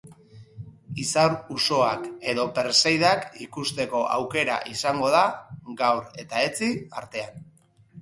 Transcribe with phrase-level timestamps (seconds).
[1.03, 5.25] Izar usoak edo perseidak ikusteko aukera izango da
[5.85, 6.77] gaur eta etzi
[7.07, 7.43] artean.